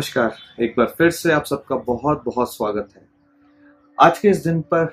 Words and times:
नमस्कार। 0.00 0.62
एक 0.62 0.74
बार 0.78 0.86
फिर 0.86 1.10
से 1.10 1.32
आप 1.32 1.44
सबका 1.44 1.76
बहुत 1.76 2.22
बहुत 2.24 2.54
स्वागत 2.54 2.88
है। 2.96 3.08
आज 3.98 4.18
के 4.18 4.28
इस 4.28 4.44
दिन 4.44 4.60
पर, 4.60 4.86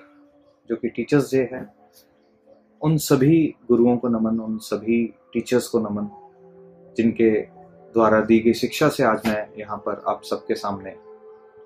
जो 0.69 0.75
कि 0.75 0.89
टीचर्स 0.89 1.31
डे 1.31 1.49
है, 1.53 1.73
उन 2.81 2.97
सभी 2.97 3.55
गुरुओं 3.67 3.97
को 3.97 4.07
नमन, 4.07 4.39
उन 4.39 4.57
सभी 4.57 5.13
टीचर्स 5.33 5.67
को 5.67 5.79
नमन, 5.79 6.09
जिनके 6.97 7.41
द्वारा 7.93 8.21
दी 8.21 8.39
गई 8.39 8.53
शिक्षा 8.53 8.89
से 8.89 9.03
आज 9.03 9.27
मैं 9.27 9.47
यहाँ 9.59 9.77
पर 9.77 10.03
आप 10.07 10.23
सबके 10.23 10.55
सामने 10.55 10.91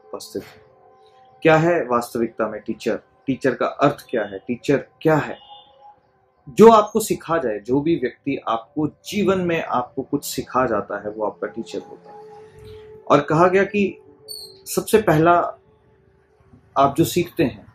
उपस्थित 0.06 0.44
हूँ। 0.44 1.40
क्या 1.42 1.58
है 1.58 1.86
वास्तविकता 1.86 2.48
में 2.48 2.62
टीचर 2.62 3.00
टीचर 3.28 3.56
का 3.56 3.66
अर्थ 3.66 4.06
क्या 4.10 4.24
है? 4.24 4.40
टीचर 4.40 4.78
क्या 5.02 5.16
है? 5.16 5.38
जो 6.50 6.72
आपको 6.72 7.00
सिखा 7.00 7.38
जाए, 7.38 7.60
जो 7.60 7.82
भी 7.82 7.96
व्यक्ति 7.96 8.42
आपको 8.48 8.88
जीवन 8.88 9.40
में 9.40 9.64
आपको 9.64 10.02
कुछ 10.02 10.26
सिखा 10.26 10.66
जाता 10.66 11.04
है, 11.04 11.10
वो 11.10 11.26
आपका 11.26 11.48
टीचर 11.48 11.80
होता 11.80 12.12
है। 12.12 12.21
और 13.12 13.22
कहा 13.22 13.48
गया 13.48 13.64
कि 13.64 14.02
सबसे 14.66 15.02
पहला 15.02 15.34
आप 16.78 16.96
जो 16.98 17.06
सीखते 17.06 17.44
हैं, 17.44 17.74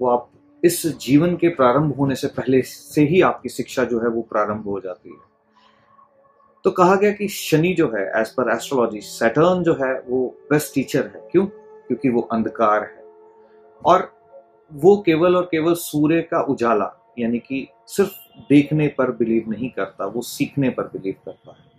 वो 0.00 0.08
आप 0.08 0.30
इस 0.64 0.86
जीवन 0.86 1.36
के 1.36 1.48
प्रारंभ 1.48 1.96
होने 1.96 2.14
से 2.14 2.26
पहले 2.26 2.62
से 2.62 3.02
ही 3.02 3.20
आपकी 3.20 3.48
शिक्षा 3.48 3.84
जो 3.84 4.00
है 4.00 4.08
वो 4.08 4.22
प्रारंभ 4.22 4.64
हो 4.64 4.80
जाती 4.80 5.08
है। 5.08 5.30
तो 6.64 6.70
कहा 6.70 6.94
गया 6.94 7.12
कि 7.12 7.28
शनि 7.28 7.74
जो 7.74 7.88
है 7.88 8.20
एज 8.20 8.28
पर 8.28 8.52
एस्ट्रोलॉजी 8.52 9.00
सैटर्न 9.00 9.62
जो 9.62 9.74
है, 9.74 10.00
वो 10.00 10.38
बेस्ट 10.50 10.74
टीचर 10.74 11.06
है। 11.06 11.28
क्यों? 11.32 11.46
क्योंकि 11.88 12.08
वो 12.08 12.20
अंधकार 12.20 12.82
है। 12.82 13.04
और 13.86 14.14
वो 14.72 15.02
केवल 15.06 15.36
और 15.36 15.44
केवल 15.44 15.74
सूर्य 15.74 16.22
का 16.22 16.42
उजाला, 16.42 17.14
यानी 17.18 17.38
कि 17.38 17.68
सिर्फ़ 17.86 18.12
देखने 18.48 18.88
पर 18.88 19.10
बिलीव 19.10 19.44
नहीं 19.48 19.70
करता, 19.70 20.06
वो 20.06 20.22
सीखने 20.22 20.70
पर 20.70 20.82
बिलीव 20.82 21.14
करता 21.24 21.50
है। 21.50 21.69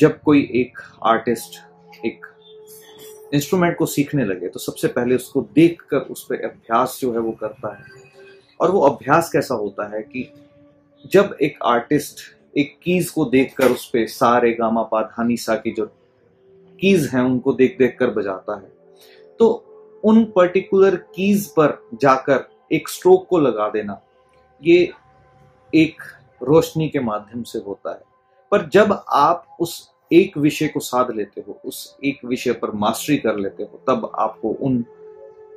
जब 0.00 0.20
कोई 0.20 0.40
एक 0.54 0.78
आर्टिस्ट 1.06 1.58
एक 2.06 2.26
इंस्ट्रूमेंट 3.34 3.76
को 3.76 3.86
सीखने 3.86 4.24
लगे 4.24 4.48
तो 4.48 4.60
सबसे 4.60 4.88
पहले 4.88 5.14
उसको 5.14 5.40
देख 5.54 5.82
कर 5.82 6.00
उस 6.10 6.24
पर 6.24 6.44
अभ्यास 6.44 6.98
जो 7.00 7.12
है 7.12 7.18
वो 7.18 7.32
करता 7.32 7.74
है। 7.74 7.84
और 8.60 8.70
वो 8.70 8.80
अभ्यास 8.80 9.30
कैसा 9.32 9.54
होता 9.54 9.88
है 9.94 10.02
कि 10.02 10.28
जब 11.12 11.36
एक 11.42 11.58
आर्टिस्ट 11.64 12.20
एक 12.56 12.78
कीज 12.82 13.08
को 13.10 13.24
देख 13.24 13.54
कर 13.56 13.70
उस 13.70 13.86
पर 13.86 14.06
सारे 14.08 14.52
गामा 14.52 14.82
पा 14.82 15.02
धानी 15.02 15.36
सा 15.36 15.54
की 15.56 15.70
जो 15.70 15.86
कीज 16.78 17.08
हैं, 17.14 17.20
उनको 17.20 17.52
देख 17.52 17.76
देख 17.78 17.96
कर 17.98 18.10
बजाता 18.10 18.56
है 18.56 18.72
तो 19.40 19.48
उन 20.04 20.24
पर्टिकुलर 20.26 20.96
कीज 21.14 21.46
पर 21.48 21.78
जाकर 21.94 22.44
एक 22.72 22.88
स्ट्रोक 22.88 23.26
को 23.28 23.38
लगा 23.38 23.68
देना, 23.70 24.00
ये 24.62 24.92
एक 25.72 26.02
रोशनी 26.42 26.88
के 26.88 27.00
माध्यम 27.00 27.42
से 27.42 27.58
होता 27.58 27.92
है। 27.92 28.13
पर 28.54 28.68
जब 28.68 29.04
आप 29.08 29.56
उस 29.60 29.90
एक 30.12 30.38
विषय 30.38 30.68
को 30.68 30.80
साध 30.80 31.10
लेते 31.10 31.44
हो, 31.48 31.60
उस 31.64 31.98
एक 32.04 32.24
विषय 32.24 32.52
पर 32.52 32.70
मास्टरी 32.70 33.16
कर 33.16 33.36
लेते 33.36 33.62
हो, 33.62 33.80
तब 33.88 34.12
आपको 34.18 34.48
उन 34.48 34.84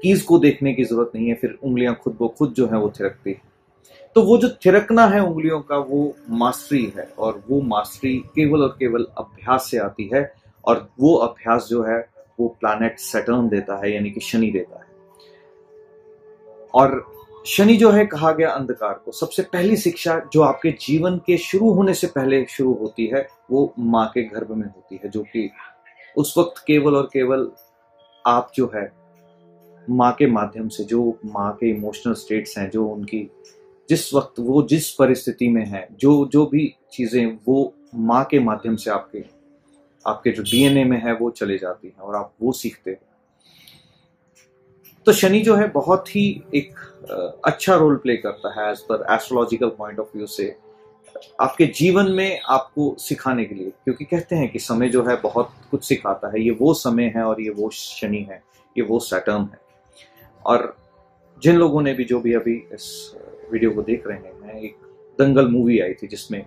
कीज 0.04 0.22
को 0.22 0.40
देखने 0.40 0.74
की 0.74 0.84
ज़रूरत 0.84 1.12
नहीं 1.16 1.28
है, 1.28 1.36
फिर 1.36 1.60
उंगलियाँ 1.64 1.96
खुद 1.96 2.18
ब 2.22 2.28
खुद 2.38 2.54
जो 2.54 2.68
है 2.68 2.78
वो 2.78 2.90
थिरकती 2.90 3.32
है। 3.32 3.42
तो 4.16 4.22
वो 4.22 4.38
जो 4.38 4.50
थिरकना 4.50 5.08
है 5.08 5.20
उंगलियों 5.20 5.62
का, 5.62 5.78
वो 5.78 6.16
मास्टरी 6.30 6.94
है 6.98 7.14
और 7.20 7.44
वो 7.50 7.62
मास्टरी 7.62 8.18
केवल 8.18 8.62
और 8.62 8.76
केवल 8.80 9.08
अभ्यास 9.18 9.68
से 9.72 9.78
आती 9.78 10.10
है 10.14 10.34
और 10.66 10.90
वो 11.00 11.16
अभ्यास 11.16 11.68
जो 11.70 11.84
है, 11.84 12.10
वो 12.40 12.48
प्लानट 12.48 13.00
सेटर्न 13.00 13.50
देता 13.50 13.86
है, 13.86 13.94
यानी 13.94 14.12
कि 14.12 14.20
शनि 14.20 14.52
देता 14.52 14.80
है। 14.80 14.86
और 16.74 17.17
शनि 17.48 17.76
जो 17.78 17.92
है 17.92 18.06
कहा 18.06 18.32
गया 18.32 18.50
अंधकार 18.50 18.94
को। 18.94 19.12
सबसे 19.12 19.44
पहली 19.44 19.78
शिक्षा 19.78 20.20
जो 20.34 20.42
आपके 20.42 20.72
जीवन 20.72 21.18
के 21.18 21.38
शुरू 21.38 21.70
होने 21.72 21.94
से 21.94 22.08
पहले 22.08 22.46
शुरू 22.50 22.74
होती 22.74 23.06
है, 23.08 23.28
वो 23.52 23.74
माँ 23.80 24.06
के 24.14 24.24
गर्भ 24.24 24.52
में 24.52 24.68
होती 24.68 25.00
है, 25.04 25.10
जो 25.10 25.24
कि 25.24 25.50
उस 26.18 26.34
वक्त 26.38 26.64
केवल 26.68 26.96
और 26.96 27.10
केवल 27.14 27.52
आप 28.26 28.52
जो 28.56 28.72
है, 28.76 28.92
माँ 29.90 30.12
के 30.14 30.28
माध्यम 30.28 30.68
से, 30.68 30.84
जो 30.84 31.20
माँ 31.26 31.52
के 31.54 31.70
इमोशनल 31.70 32.14
स्टेट्स 32.14 32.58
हैं, 32.58 32.70
जो 32.70 32.88
उनकी 32.88 33.30
जिस 33.90 34.14
वक्त 34.14 34.40
वो 34.40 34.64
जिस 34.64 34.92
परिस्थिति 34.92 35.48
में 35.48 35.66
है, 35.66 35.88
जो 36.00 36.26
जो 36.26 36.46
भी 36.46 36.76
चीज़ें 36.92 37.38
वो 37.48 37.74
माँ 37.96 38.24
के 38.24 38.40
माध्यम 38.40 38.76
से 38.76 38.92
आपके 38.92 39.24
आपके 40.06 40.32
जो 40.32 40.44
डीएनए 40.44 40.84
में 40.84 41.02
है, 41.02 41.14
वो 41.14 41.30
चले 41.30 41.58
जाती 41.58 41.88
हैं 41.88 42.00
और 42.00 42.16
आप 42.16 42.34
वो 42.42 42.52
सीखते 42.52 42.92
हो। 42.92 42.98
तो 45.06 45.14
शनि 45.14 45.40
जो 45.40 45.56
है 45.56 45.68
बहुत 45.68 46.16
ही 46.16 46.44
एक 46.56 46.80
अच्छा 47.10 47.76
रोल 47.76 47.96
प्ले 47.96 48.18
करता 48.18 48.62
है 48.62 48.72
as 48.72 48.80
per 48.80 49.06
astrological 49.12 49.70
point 49.70 50.00
of 50.00 50.08
view 50.16 50.26
से, 50.26 50.56
आपके 51.42 51.66
जीवन 51.66 52.12
में 52.12 52.40
आपको 52.50 52.96
सिखाने 53.00 53.46
के 53.46 53.56
लिए। 53.56 53.70
क्योंकि 53.70 54.06
कहते 54.06 54.36
हैं 54.36 54.52
कि 54.52 54.60
समय 54.60 54.90
जो 54.90 55.04
है 55.04 55.16
बहुत 55.22 55.52
कुछ 55.72 55.86
सिखाता 55.86 56.28
है। 56.28 56.42
ये 56.42 56.52
वो 56.52 56.74
समय 56.74 57.12
है 57.16 57.24
और 57.24 57.42
ये 57.42 57.50
वो 57.50 57.70
शनि 57.70 58.26
है, 58.32 58.44
ये 58.78 58.84
वो 58.84 59.00
सैटर्न 59.00 59.42
है। 59.42 59.60
और 60.46 60.76
जिन 61.44 61.56
लोगों 61.56 61.82
ने 61.82 61.94
भी 61.94 62.04
जो 62.04 62.20
भी 62.20 62.34
अभी 62.34 62.56
इस 62.74 63.16
वीडियो 63.52 63.72
को 63.72 63.82
देख 63.82 64.08
रहे 64.08 64.18
हैं, 64.18 64.60
एक 64.60 64.76
दंगल 65.20 65.48
मूवी 65.48 65.80
आई 65.80 65.94
थी 65.94 66.08
जिसमें 66.08 66.46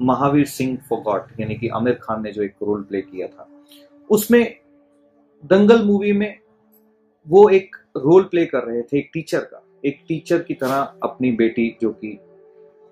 महावीर 0.00 0.46
सिंह 0.46 0.76
फोगॉट 0.88 1.40
यानी 1.40 1.54
कि 1.54 1.68
आमिर 1.68 1.94
खान 1.94 2.22
ने 2.22 2.32
जो 2.32 2.42
एक 2.42 2.54
रोल 2.62 2.82
प्ले 2.82 3.00
किया 3.00 3.26
था, 3.26 3.48
उसमें 4.10 4.56
दंगल 5.44 5.82
मूवी 5.82 6.12
में 6.12 6.38
वो 7.26 7.48
एक 7.48 7.76
रोल 7.96 8.22
प्ले 8.22 8.46
कर 8.46 8.64
रहे 8.64 8.82
थे, 8.82 8.98
एक 8.98 9.10
टीचर 9.14 9.40
का। 9.40 9.62
एक 9.86 10.04
टीचर 10.08 10.42
की 10.42 10.54
तरह 10.54 10.94
अपनी 11.02 11.32
बेटी 11.32 11.76
जो 11.82 11.90
कि 11.90 12.18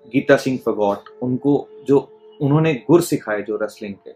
गीता 0.07 0.37
सिंह 0.37 0.59
फगौट, 0.65 0.99
उनको 1.23 1.67
जो 1.87 2.19
उन्होंने 2.41 2.73
गुर 2.73 3.01
सिखाए 3.01 3.41
जो 3.41 3.55
रेसलिंग 3.55 3.93
के, 3.93 4.11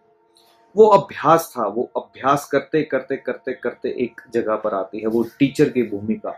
वो 0.75 0.85
अभ्यास 0.85 1.53
था, 1.57 1.67
वो 1.67 1.91
अभ्यास 1.97 2.49
करते 2.51 2.83
करते 2.83 3.17
करते 3.17 3.53
करते 3.53 3.89
एक 3.89 4.21
जगह 4.33 4.55
पर 4.55 4.73
आती 4.73 4.99
है, 4.99 5.07
वो 5.07 5.23
टीचर 5.23 5.69
की 5.69 5.83
भूमिका। 5.83 6.35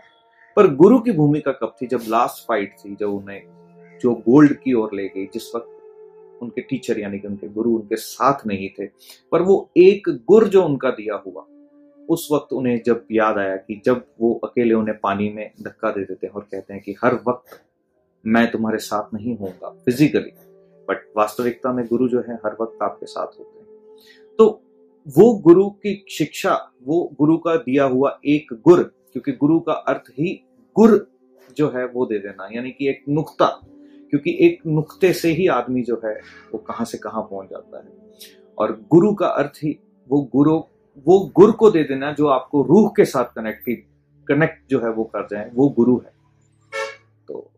पर 0.56 0.74
गुरु 0.74 0.98
की 0.98 1.12
भूमिका 1.12 1.52
कब 1.52 1.76
थी? 1.82 1.86
जब 1.86 2.00
लास्ट 2.08 2.46
फाइट 2.48 2.76
थी, 2.84 2.96
जब 3.00 3.08
उन्हें 3.08 3.42
जो 4.02 4.14
गोल्ड 4.14 4.52
की 4.52 4.72
ओर 4.72 4.90
ले 4.94 5.08
गई, 5.08 5.26
जिस 5.26 5.54
वक्त 5.54 5.68
उनके 6.42 6.60
टीचर 6.60 6.98
यानी 6.98 7.18
कि 7.18 7.28
उनके 7.28 7.48
गुरु 7.48 7.70
उनके 7.70 7.96
साथ 7.96 8.46
नहीं 8.46 8.68
थे, 8.68 8.86
पर 9.32 9.42
वो 9.42 9.70
एक 9.76 10.02
गुर 10.08 10.48
जो 10.48 10.64
उनका 10.64 10.90
दिया 10.90 11.22
हुआ 11.26 11.46
उस 12.08 12.28
वक्त 12.32 12.52
उन्हें 12.52 12.82
जब 12.86 13.06
याद 13.12 13.38
आया 13.38 13.56
कि 13.56 13.82
जब 13.84 14.04
वो 14.20 14.40
अकेले 14.44 14.74
उन्हें 14.74 14.98
पानी 14.98 15.28
में 15.28 15.50
धक्का 15.62 15.90
दे 15.90 16.04
देते 16.04 16.26
हैं 16.26 16.34
और 16.34 16.42
कहते 16.42 16.74
हैं 16.74 16.82
कि 16.82 16.94
हर 17.04 17.14
वक्त 17.14 17.60
मैं 18.26 18.50
तुम्हारे 18.50 18.78
साथ 18.78 19.14
नहीं 19.14 19.36
होऊँगा 19.36 19.68
फिजिकली 19.68 20.30
बट 20.88 21.12
वास्तविकता 21.16 21.72
में 21.72 21.86
गुरु 21.86 22.08
जो 22.08 22.20
है, 22.20 22.34
हर 22.34 22.56
वक्त 22.60 22.82
आपके 22.82 23.06
साथ 23.06 23.26
होते 23.26 23.58
हैं। 23.58 23.96
तो 24.38 24.62
वो 25.16 25.34
गुरु 25.34 25.70
की 25.70 26.04
शिक्षा, 26.10 26.72
वो 26.82 27.10
गुरु 27.18 27.36
का 27.36 27.56
दिया 27.56 27.84
हुआ 27.84 28.20
एक 28.26 28.52
गुर, 28.52 28.82
क्योंकि 28.82 29.32
गुरु 29.32 29.60
का 29.60 29.72
अर्थ 29.72 30.10
ही 30.10 30.44
गुर 30.76 31.10
जो 31.56 31.68
है 31.68 31.86
वो 31.86 32.06
दे 32.06 32.18
देना, 32.18 32.48
यानी 32.52 32.70
कि 32.70 32.88
एक 32.88 33.04
नुक्ता, 33.08 33.46
क्योंकि 34.10 34.38
एक 34.40 34.58
नुक्ते 34.66 35.12
से 35.12 35.28
ही 35.28 35.46
आदमी 35.46 35.82
जो 35.82 36.00
है 36.04 36.14
वो 36.52 36.58
कहाँ 36.58 36.84
से 36.84 36.98
कहाँ 36.98 37.22
पहुँच 37.22 37.48
जाता 37.50 37.78
है। 37.78 37.92
और 38.58 38.86
गुरु 38.90 39.14
का 39.14 39.26
अर्थ 39.26 39.52
ही, 39.62 39.78
वो 40.08 40.22
गुरु 40.22 40.60
वो 41.06 41.18
गुर 41.36 41.52
को 41.52 41.70
दे 41.70 41.82
देना 41.84 42.12
जो 42.12 42.26
आपको 42.28 42.62
रूह 42.62 42.88
के 42.96 43.04
साथ 43.04 43.34
कनेक्ट 43.36 43.70
कनेक्ट 44.28 44.70
जो 44.70 44.80
है 44.80 44.90
वो 44.90 45.04
कर 45.04 45.26
जाए 45.30 45.50
वो 45.54 45.68
गुरु 45.68 45.96
है। 45.96 46.12
तो 47.28 47.50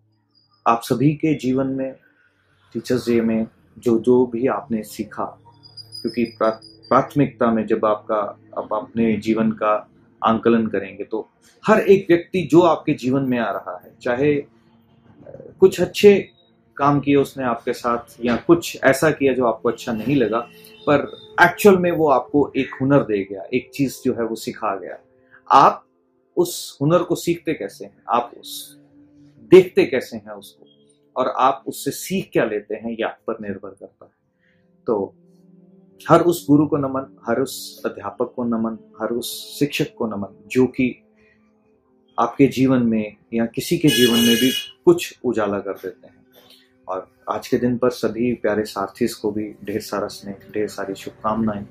आप 0.66 0.82
सभी 0.84 1.12
के 1.14 1.34
जीवन 1.34 1.66
में 1.66 1.92
टीचर्स 2.74 3.08
डे 3.08 3.20
में 3.20 3.46
जो 3.78 3.98
जो 3.98 4.24
भी 4.26 4.46
आपने 4.46 4.82
सीखा, 4.82 5.24
क्योंकि 6.02 6.24
प्राथमिकता 6.38 7.50
में 7.50 7.66
जब 7.66 7.84
आपका, 7.84 8.16
आप 8.58 8.72
अपने 8.72 9.12
जीवन 9.16 9.50
का 9.52 9.74
आंकलन 10.22 10.66
करेंगे 10.66 11.04
तो 11.04 11.28
हर 11.64 11.80
एक 11.80 12.06
व्यक्ति 12.08 12.42
जो 12.42 12.60
आपके 12.62 12.94
जीवन 12.94 13.22
में 13.22 13.38
आ 13.38 13.50
रहा 13.50 13.80
है, 13.84 13.92
चाहे 14.02 14.34
कुछ 15.60 15.80
अच्छे 15.80 16.14
काम 16.76 17.00
किए 17.00 17.16
उसने 17.16 17.44
आपके 17.44 17.72
साथ, 17.72 18.16
या 18.24 18.36
कुछ 18.36 18.78
ऐसा 18.84 19.10
किया 19.10 19.32
जो 19.32 19.46
आपको 19.46 19.68
अच्छा 19.68 19.92
नहीं 19.92 20.16
लगा, 20.16 20.38
पर 20.86 21.06
एक्चुअल 21.42 21.78
में 21.78 21.92
वो 21.92 22.08
आपको 22.08 22.52
एक 22.56 22.70
हुनर 22.80 23.02
दे 23.02 23.24
गया, 23.24 23.42
एक 23.54 23.70
चीज़ 23.74 24.00
जो 24.04 24.14
है 24.14 24.24
वो 24.24 24.34
सिखा 24.34 24.76
गया। 24.76 24.98
आप 25.50 25.86
उस 26.36 26.78
हुनर 26.80 27.02
को 27.02 27.14
सीखते 27.14 27.54
कैसे 27.54 27.84
हैं? 27.84 28.02
आप 28.08 28.32
उस, 28.40 28.78
देखते 29.42 29.86
कैसे 29.86 30.16
हैं 30.16 30.32
उसको? 30.32 30.66
और 31.16 31.28
आप 31.28 31.64
उससे 31.66 31.90
सीख 31.90 32.30
क्या 32.32 32.44
लेते 32.44 32.74
हैं? 32.74 32.90
ये 32.90 33.02
आप 33.02 33.20
पर 33.26 33.36
निर्भर 33.40 33.68
करता 33.68 34.04
है। 34.04 34.12
तो 34.86 35.14
हर 36.08 36.20
उस 36.20 36.46
गुरु 36.50 36.66
को 36.66 36.76
नमन, 36.76 37.18
हर 37.28 37.40
उस 37.40 37.82
अध्यापक 37.86 38.32
को 38.36 38.44
नमन, 38.44 38.72
हर 39.02 39.08
उस 39.08 39.58
शिक्षक 39.58 39.94
को 39.98 40.06
नमन, 40.06 40.48
जो 40.48 40.66
कि 40.66 41.02
आपके 42.18 42.46
जीवन 42.46 42.82
में 42.82 43.16
या 43.34 43.46
किसी 43.46 43.78
के 43.78 43.88
जीवन 43.88 44.18
में 44.18 44.36
भी 44.36 44.52
कुछ 44.84 45.18
उजाला 45.24 45.58
कर 45.58 45.72
देते 45.72 46.06
हैं। 46.06 46.23
और 46.88 47.06
आज 47.30 47.48
के 47.48 47.56
दिन 47.56 47.76
पर 47.78 47.90
सभी 47.90 48.32
प्यारे 48.34 48.64
सारथीस 48.64 49.14
को 49.14 49.30
भी 49.30 49.44
ढेर 49.64 49.80
सारा 49.80 50.06
स्नेह, 50.06 50.36
ढेर 50.54 50.68
सारी 50.68 50.94
शुभकामनाएँ। 50.94 51.66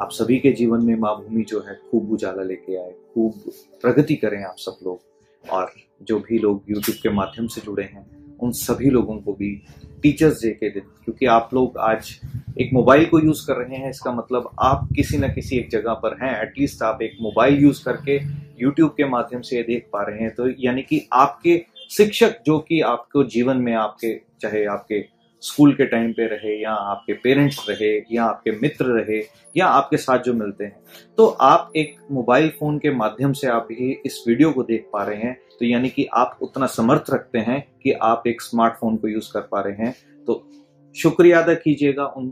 आप 0.00 0.10
सभी 0.12 0.38
के 0.38 0.52
जीवन 0.52 0.84
में 0.84 0.94
माँ 0.96 1.14
भूमि 1.16 1.42
जो 1.42 1.60
है, 1.60 1.74
खूब 1.90 2.12
उजाला 2.12 2.42
लेके 2.42 2.76
आए, 2.76 2.92
खूब 3.14 3.42
प्रगति 3.82 4.14
करें 4.14 4.42
आप 4.44 4.56
सब 4.58 4.78
लोग। 4.84 5.50
और 5.50 5.72
जो 6.02 6.18
भी 6.18 6.38
लोग 6.38 6.62
यूट्यूब 6.70 6.96
के 7.02 7.10
माध्यम 7.10 7.46
से 7.46 7.60
जुड़े 7.60 7.82
हैं, 7.82 8.06
उन 8.38 8.52
सभी 8.52 8.90
लोगों 8.90 9.16
को 9.16 9.32
भी 9.32 9.62
टीचर्स 10.02 10.42
डे 10.42 10.50
के 10.50 10.70
दिन, 10.70 10.82
क्योंकि 11.04 11.26
आप 11.26 11.50
लोग 11.54 11.78
आज 11.78 12.20
एक 12.60 12.70
मोबाइल 12.72 13.04
को 13.06 13.18
यूज़ 13.18 13.46
कर 13.46 13.56
रहे 13.56 13.76
हैं, 13.76 13.90
इसका 13.90 14.12
मतलब 14.12 14.50
आप 14.60 14.88
किसी 14.96 15.18
न 15.18 15.28
किसी 15.28 15.56
एक 15.56 15.70
जगह 15.70 15.94
पर 15.94 16.16
हैं 16.22 16.42
एटलीस्ट 16.42 16.82
आप 16.82 17.02
एक 17.02 17.16
मोबाइल 17.20 17.62
यूज़ 17.62 17.84
करके 17.84 18.20
यूट्यूब 18.62 18.90
के 18.90 19.04
माध्यम 19.04 19.40
से 19.40 19.56
ये 19.56 19.62
देख 19.62 19.88
पा 19.92 20.02
रहे 20.02 20.20
हैं। 20.20 20.34
तो 20.34 20.48
यानी 20.58 20.82
कि 20.82 21.08
आपके 21.12 21.56
शिक्षक 21.90 22.42
जो 22.46 22.58
कि 22.58 22.80
आपको 22.80 23.24
जीवन 23.24 23.56
में 23.56 23.74
आपके, 23.74 24.14
चाहे 24.40 24.64
आपके 24.64 25.04
स्कूल 25.42 25.72
के 25.74 25.84
टाइम 25.86 26.12
पे 26.12 26.26
रहे 26.26 26.62
या 26.62 26.70
आपके 26.70 27.12
पेरेंट्स 27.12 27.66
रहे 27.68 28.04
या 28.12 28.24
आपके 28.24 28.50
मित्र 28.50 28.84
रहे 28.84 29.22
या 29.56 29.66
आपके 29.66 29.96
साथ 29.96 30.18
जो 30.18 30.34
मिलते 30.34 30.64
हैं 30.64 30.82
तो 31.16 31.26
आप 31.26 31.72
एक 31.76 31.96
मोबाइल 32.10 32.48
फ़ोन 32.50 32.78
के 32.78 32.90
माध्यम 32.90 33.32
से 33.32 33.46
आप 33.46 33.68
ही 33.70 33.90
इस 34.06 34.24
वीडियो 34.28 34.52
को 34.52 34.62
देख 34.62 34.88
पा 34.92 35.04
रहे 35.04 35.16
हैं। 35.16 35.34
तो 35.60 35.66
यानी 35.66 35.88
कि 35.88 36.04
आप 36.04 36.38
उतना 36.42 36.66
समर्थ 36.66 37.04
रखते 37.10 37.38
हैं 37.38 37.60
कि 37.82 37.92
आप 37.92 38.22
एक 38.26 38.42
स्मार्टफ़ोन 38.42 38.96
को 38.96 39.08
यूज़ 39.08 39.32
कर 39.32 39.40
पा 39.40 39.60
रहे 39.60 39.86
हैं। 39.86 40.24
तो 40.26 40.48
शुक्रिया 40.96 41.42
अदा 41.42 41.54
कीजिएगा 41.54 42.06
उन 42.06 42.28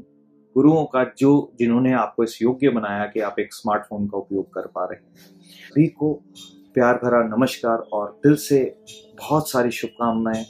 गुरुओं 0.54 0.84
का 0.84 1.04
जो, 1.18 1.52
जिन्होंने 1.58 1.92
आपको 1.92 2.24
इस 2.24 2.42
योग्य 2.42 2.68
बनाया 2.68 3.06
कि 3.06 3.20
आप 3.20 3.36
एक 3.38 3.54
स्मार्टफ़ोन 3.54 4.06
का 4.06 4.18
उपयोग 4.18 4.54
कर 4.54 4.66
पा 4.66 4.84
रहे 4.84 4.96
हैं। 4.96 5.88
को 5.88 6.24
प्यार 6.78 6.94
भरा 6.94 7.22
नमस्कार 7.22 7.78
और 7.78 8.20
दिल 8.24 8.34
से 8.36 8.78
बहुत 9.18 9.50
सारी 9.50 9.70
शुभकामनाएँ, 9.70 10.44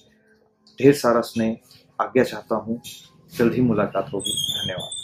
ढेर 0.82 0.94
सारा 0.94 1.20
स्नेह 1.20 1.56
आज्ञा 2.00 2.24
चाहता 2.24 2.54
हूँ। 2.56 2.80
जल्द 3.38 3.54
ही 3.54 3.60
मुलाकात 3.60 4.10
होगी। 4.14 4.32
धन्यवाद। 4.32 4.97